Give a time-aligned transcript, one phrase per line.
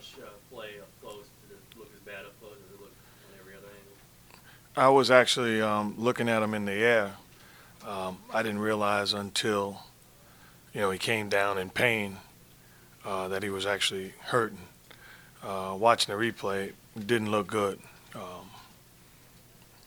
[0.00, 1.26] rush uh, play up close?
[1.48, 2.96] Did it look as bad up close as it looked
[3.28, 4.40] on every other angle?
[4.76, 7.12] I was actually um, looking at him in the air.
[7.86, 9.82] Um, I didn't realize until,
[10.72, 12.18] you know, he came down in pain
[13.04, 14.68] uh, that he was actually hurting.
[15.42, 17.78] Uh, watching the replay, didn't look good.
[18.14, 18.50] Um,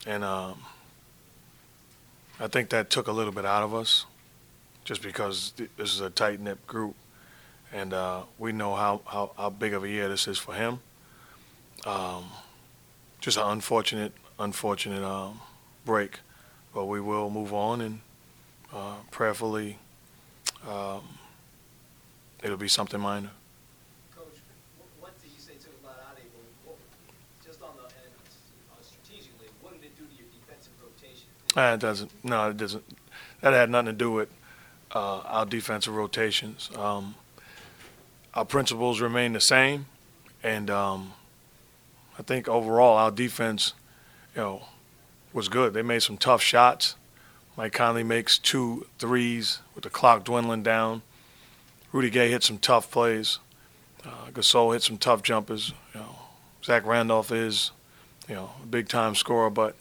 [0.06, 0.62] and um,
[2.40, 4.06] I think that took a little bit out of us
[4.84, 6.94] just because this is a tight knit group.
[7.74, 10.78] And uh, we know how, how, how big of a year this is for him.
[11.84, 12.26] Um,
[13.20, 15.40] just an unfortunate, unfortunate um,
[15.84, 16.20] break.
[16.72, 18.00] But we will move on and
[18.72, 19.78] uh, prayerfully
[20.68, 21.02] um,
[22.44, 23.30] it'll be something minor.
[24.14, 24.26] Coach,
[25.00, 26.24] what did you say to him about Ade?
[27.44, 31.26] Just on the, uh, strategically, what did it do to your defensive rotation?
[31.56, 32.24] Uh, It doesn't.
[32.24, 32.84] No, it doesn't.
[33.40, 34.28] That had nothing to do with
[34.94, 36.70] uh, our defensive rotations.
[36.76, 37.16] Um,
[38.34, 39.86] our principles remain the same,
[40.42, 41.12] and um,
[42.18, 43.74] I think overall our defense,
[44.34, 44.62] you know,
[45.32, 45.72] was good.
[45.72, 46.96] They made some tough shots.
[47.56, 51.02] Mike Conley makes two threes with the clock dwindling down.
[51.92, 53.38] Rudy Gay hit some tough plays.
[54.04, 55.72] Uh, Gasol hit some tough jumpers.
[55.94, 56.16] You know,
[56.64, 57.70] Zach Randolph is,
[58.28, 59.76] you know, a big time scorer, but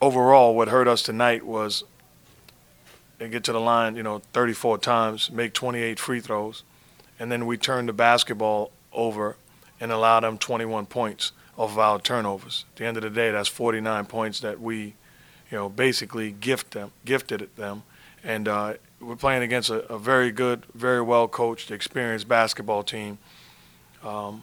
[0.00, 1.84] overall, what hurt us tonight was
[3.18, 6.62] they get to the line, you know, 34 times, make 28 free throws,
[7.18, 9.36] and then we turn the basketball over
[9.80, 12.64] and allow them 21 points of our turnovers.
[12.72, 14.94] At the end of the day, that's 49 points that we,
[15.50, 17.82] you know, basically gift them, gifted them,
[18.22, 23.18] and uh, we're playing against a, a very good, very well coached, experienced basketball team.
[24.02, 24.42] Um,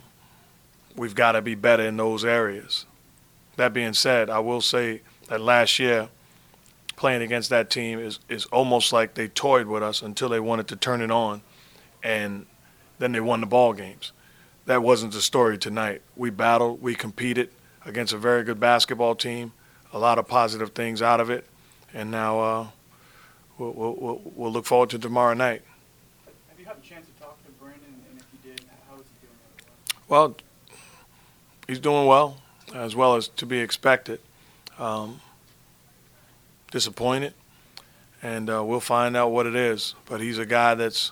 [0.96, 2.86] we've got to be better in those areas.
[3.58, 6.10] That being said, I will say that last year,
[6.96, 10.68] playing against that team is, is almost like they toyed with us until they wanted
[10.70, 11.42] to turn it on,
[12.04, 12.46] and
[13.04, 14.14] then they won the ball games.
[14.66, 16.02] That wasn't the story tonight.
[16.16, 17.50] We battled, we competed
[17.86, 19.52] against a very good basketball team,
[19.92, 21.46] a lot of positive things out of it,
[21.94, 22.68] and now uh,
[23.58, 25.64] we'll, we'll, we'll, look forward to tomorrow night.
[26.48, 29.02] Have you had a chance to talk to Brandon, and if you did, how is
[29.20, 30.04] he doing?
[30.08, 30.38] Well,
[31.68, 32.38] he's doing well,
[32.74, 34.22] as well as to be expected.
[34.80, 35.20] Um,
[36.72, 37.34] disappointed,
[38.22, 39.94] and uh, we'll find out what it is.
[40.06, 41.12] But he's a guy that's,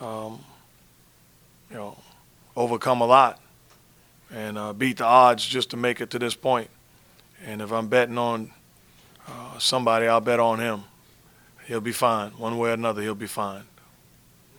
[0.00, 0.40] um,
[1.70, 1.98] you know,
[2.56, 3.40] overcome a lot
[4.32, 6.68] and uh, beat the odds just to make it to this point.
[7.46, 8.50] And if I'm betting on
[9.28, 10.84] uh, somebody, I'll bet on him.
[11.66, 12.30] He'll be fine.
[12.32, 13.64] One way or another, he'll be fine.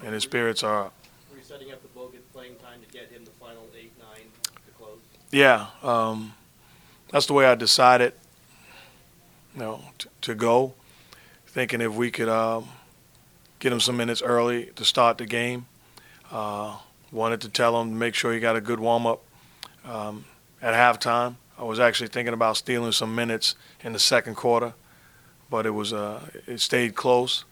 [0.03, 0.93] And his spirits are up.
[1.31, 4.25] Were you setting up the Bogut playing time to get him the final eight, nine
[4.43, 4.97] to close?
[5.31, 6.33] Yeah, um,
[7.11, 8.13] that's the way I decided,
[9.53, 10.73] you know, t- to go.
[11.47, 12.67] Thinking if we could um,
[13.59, 15.67] get him some minutes early to start the game.
[16.31, 16.77] Uh,
[17.16, 19.24] wanted to tell him to make sure he got a good warm up
[19.86, 20.26] um,
[20.62, 21.36] at halftime.
[21.58, 24.74] I was actually thinking about stealing some minutes in the second quarter,
[25.50, 27.46] but it was uh, it stayed close,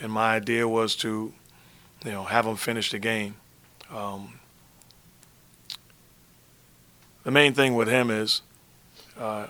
[0.00, 1.32] and my idea was to,
[2.04, 3.34] you know, have him finish the game.
[3.92, 4.38] Um,
[7.24, 8.42] the main thing with him is
[9.18, 9.48] uh,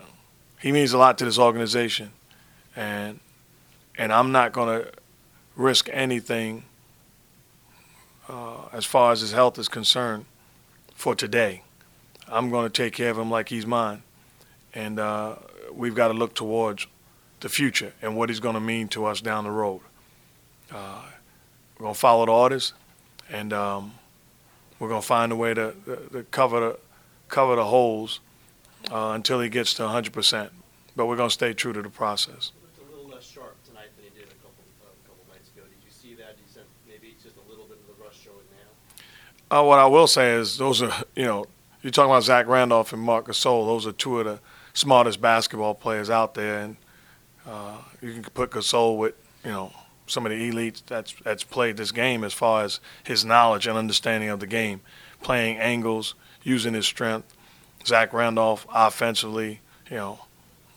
[0.61, 2.13] he means a lot to this organization,
[2.75, 3.21] and
[3.99, 4.93] and I'm not going to
[5.57, 6.65] risk anything
[8.31, 10.25] uh, as far as his health is concerned
[10.95, 11.63] for today.
[12.29, 14.03] I'm going to take care of him like he's mine,
[14.73, 15.37] and uh,
[15.73, 16.87] we've got to look towards
[17.41, 19.81] the future and what he's going to mean to us down the road.
[20.71, 21.03] Uh,
[21.79, 22.73] we're going to follow the orders,
[23.29, 23.95] and um,
[24.79, 25.75] we're going to find a way to,
[26.13, 26.79] to, cover the
[27.29, 28.21] cover the holes
[28.91, 30.51] uh, until he gets to 100%.
[30.97, 32.53] But we're going to stay true to the process.
[32.53, 35.25] He looked a little less sharp tonight than he did a couple, uh, a couple
[35.33, 35.63] nights ago.
[35.63, 36.37] Did you see that?
[36.37, 38.71] You said maybe it's just a little bit of the rush showing now.
[39.51, 41.45] Uh, what I will say is those are, you know,
[41.83, 43.67] you're talking about Zach Randolph and Marc Gasol.
[43.67, 44.39] Those are two of the
[44.75, 46.77] smartest basketball players out there, and
[47.47, 49.73] uh, you can put Gasol with, you know,
[50.07, 53.77] some of the elites that's that's played this game as far as his knowledge and
[53.77, 54.83] understanding of the game,
[55.23, 57.35] playing angles, using his strength.
[57.85, 59.61] Zach Randolph offensively,
[59.91, 60.21] you know,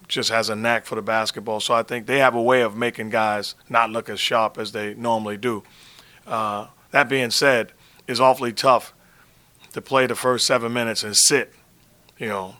[0.08, 1.60] just has a knack for the basketball.
[1.60, 4.72] So I think they have a way of making guys not look as sharp as
[4.72, 5.64] they normally do.
[6.26, 7.74] Uh, that being said,
[8.08, 8.94] it's awfully tough
[9.74, 11.54] to play the first seven minutes and sit,
[12.18, 12.56] you know,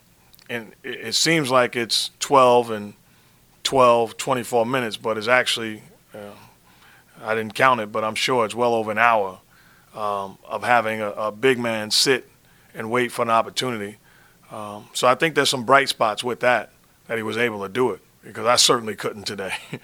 [0.50, 2.94] and it, it seems like it's 12 and
[3.64, 6.32] 12, 24 minutes, but it's actually, uh,
[7.22, 9.40] I didn't count it, but I'm sure it's well over an hour
[9.96, 12.28] um, of having a, a big man sit
[12.74, 13.98] and wait for an opportunity.
[14.52, 16.72] Um, so I think there's some bright spots with that,
[17.08, 19.54] that he was able to do it, because I certainly couldn't today.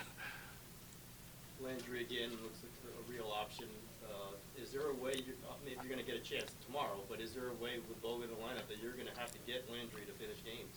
[1.61, 3.67] Landry again looks like a real option.
[4.03, 6.99] Uh, is there a way, you're, uh, maybe you're going to get a chance tomorrow,
[7.09, 9.37] but is there a way with Bogut in the lineup that you're gonna have to
[9.45, 10.73] get Landry to finish games?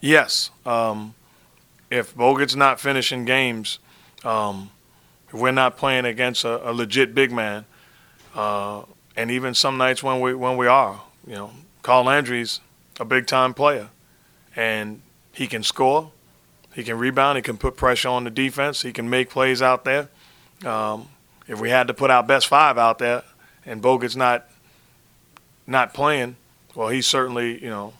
[0.00, 0.50] Yes.
[0.64, 1.14] Um,
[1.90, 3.78] if Bogut's not finishing games,
[4.24, 4.70] um,
[5.28, 7.64] if we're not playing against a, a legit big man,
[8.34, 8.82] uh,
[9.16, 11.50] and even some nights when we when we are, you know,
[11.82, 12.60] Carl Landry's
[12.98, 13.88] a big time player,
[14.54, 16.12] and he can score,
[16.74, 19.84] he can rebound, he can put pressure on the defense, he can make plays out
[19.84, 20.08] there.
[20.64, 21.08] Um,
[21.48, 23.24] if we had to put our best five out there,
[23.66, 24.49] and Bogut's not
[25.70, 26.36] not playing,
[26.74, 27.94] well, he's certainly you know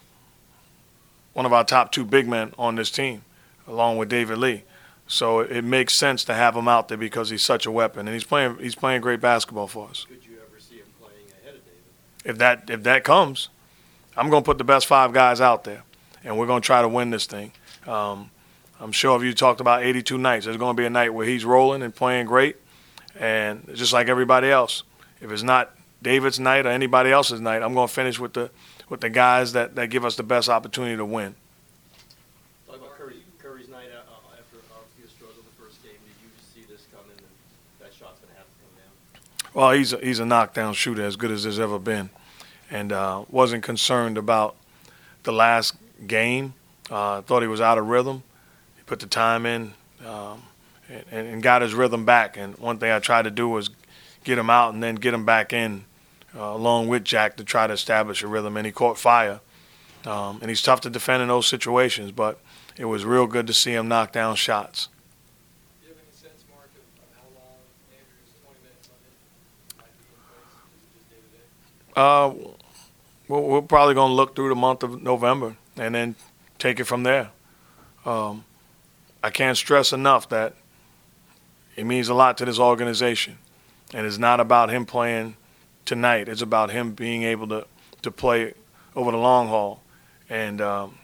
[1.33, 3.23] one of our top two big men on this team,
[3.67, 4.65] along with David Lee.
[5.07, 8.15] So it makes sense to have him out there because he's such a weapon, and
[8.15, 10.07] he's playing he's playing great basketball for us.
[10.09, 12.31] Could you ever see him playing ahead of David?
[12.31, 13.49] If that if that comes,
[14.17, 15.83] I'm going to put the best five guys out there,
[16.25, 17.53] and we're going to try to win this thing.
[17.87, 18.31] Um,
[18.79, 21.27] I'm sure if you talked about 82 nights, there's going to be a night where
[21.27, 22.57] he's rolling and playing great,
[23.19, 24.85] and just like everybody else,
[25.21, 28.51] if it's not David's night or anybody else's night, I'm going to finish with the
[28.89, 31.35] with the guys that, that give us the best opportunity to win.
[32.67, 35.93] Talk about Curry, Curry's night uh, uh, after a struggle the first game.
[35.93, 37.27] Did you see this coming and
[37.81, 39.55] that shot's gonna have to come down?
[39.55, 42.11] Well, he's a, he's a knockdown shooter as good as there's ever been,
[42.71, 44.57] and uh, wasn't concerned about
[45.23, 45.75] the last
[46.07, 46.55] game.
[46.91, 48.25] Uh, thought he was out of rhythm.
[48.77, 49.75] He put the time in
[50.05, 50.43] um,
[50.89, 52.37] and, and got his rhythm back.
[52.37, 53.71] And one thing I tried to do was
[54.25, 55.85] get him out and then get him back in
[56.37, 58.57] uh, along with Jack to try to establish a rhythm.
[58.57, 59.41] And he caught fire.
[60.07, 62.41] Um, and he's tough to defend in those situations, but
[62.79, 64.89] it was real good to see him knock down shots.
[65.83, 67.59] Do you have any sense, Mark, of, of how long
[67.93, 70.57] Andrew's twenty minutes on it might be in place?
[70.87, 72.01] Is it just day day?
[72.01, 72.33] Uh,
[73.29, 76.15] we're, we're probably going to look through the month of November and then
[76.59, 77.29] take it from there.
[78.07, 78.45] Um,
[79.23, 80.55] I can't stress enough that
[81.77, 83.37] it means a lot to this organization,
[83.93, 85.37] and it's not about him playing
[85.91, 86.29] tonight.
[86.29, 87.67] It's about him being able to
[88.03, 88.55] to play
[88.97, 89.83] over the long haul,
[90.31, 90.97] and um,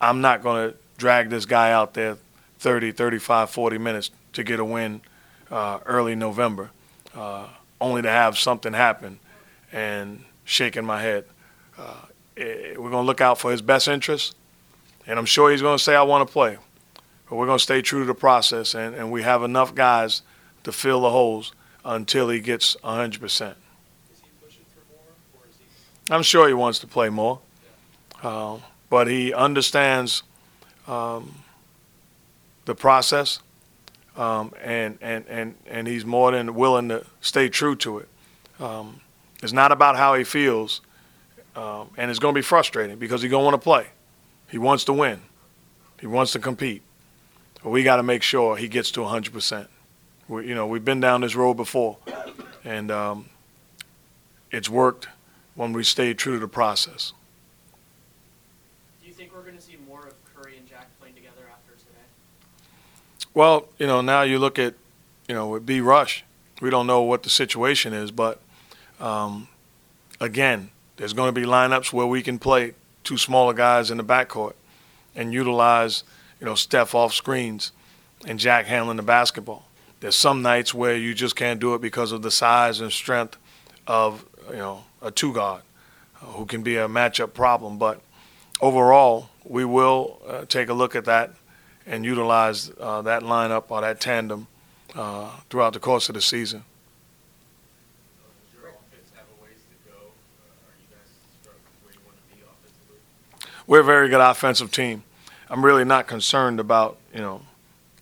[0.00, 2.18] I'm not going to drag this guy out there
[2.58, 5.00] 30, 35, 40 minutes to get a win
[5.50, 6.70] uh, early November,
[7.14, 7.46] uh,
[7.80, 9.20] only to have something happen
[9.72, 11.24] and shaking my head.
[11.78, 11.94] Uh,
[12.36, 14.34] eh, we're going to look out for his best interests,
[15.06, 16.58] and I'm sure he's going to say, I want to play.
[17.28, 20.22] But we're going to stay true to the process, and, and we have enough guys
[20.64, 21.52] to fill the holes
[21.84, 23.22] until he gets 100%.
[23.22, 25.02] Is he pushing for more,
[25.34, 25.64] or is he?
[26.10, 27.40] I'm sure he wants to play more,
[28.22, 28.58] uh,
[28.90, 30.22] but he understands
[30.86, 31.34] um,
[32.66, 33.40] the process,
[34.16, 38.08] um, and, and, and, and he's more than willing to stay true to it.
[38.60, 39.00] Um,
[39.42, 40.82] it's not about how he feels,
[41.56, 43.86] um, and it's going to be frustrating because he's going to want to play.
[44.50, 45.20] He wants to win.
[46.00, 46.82] He wants to compete.
[47.62, 49.68] But we got to make sure he gets to 100%.
[50.28, 51.96] We, you know, we've been down this road before,
[52.62, 53.30] and um,
[54.50, 55.08] it's worked
[55.54, 57.12] when we stay true to the process.
[59.02, 61.72] Do you think we're going to see more of Curry and Jack playing together after
[61.78, 63.26] today?
[63.32, 64.74] Well, you know, now you look at,
[65.28, 66.24] you know, with B Rush,
[66.60, 68.40] we don't know what the situation is, but
[69.00, 69.48] um,
[70.20, 74.04] again, there's going to be lineups where we can play two smaller guys in the
[74.04, 74.54] backcourt
[75.14, 76.04] and utilize,
[76.40, 77.72] you know, Steph off screens
[78.26, 79.66] and Jack handling the basketball.
[80.00, 83.36] There's some nights where you just can't do it because of the size and strength
[83.86, 85.62] of, you know, a two guard
[86.20, 87.78] uh, who can be a matchup problem.
[87.78, 88.00] But
[88.60, 91.32] overall, we will uh, take a look at that
[91.86, 94.46] and utilize uh, that lineup or that tandem
[94.94, 96.60] uh, throughout the course of the season.
[96.60, 96.62] Uh?
[103.66, 105.04] We're a very good offensive team.
[105.48, 107.42] I'm really not concerned about you know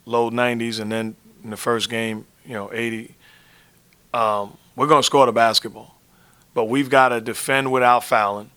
[0.07, 3.15] low 90s and then in the first game you know 80.
[4.15, 5.95] Um, we're going to score the basketball,
[6.55, 8.51] but we've got to defend without fouling,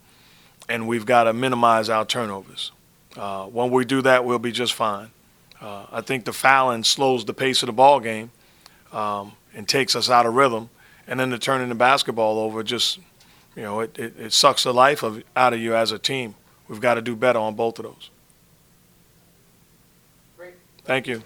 [0.67, 2.71] and we've got to minimize our turnovers.
[3.15, 5.09] Uh, when we do that, we'll be just fine.
[5.61, 8.31] Uh, I think the fouling slows the pace of the ball game
[8.91, 10.69] um, and takes us out of rhythm,
[11.07, 12.99] and then the turning the basketball over just
[13.55, 16.35] you know it, it, it sucks the life of out of you as a team.
[16.67, 18.09] We've got to do better on both of those.
[20.37, 20.55] Great.
[20.83, 21.23] Thank you.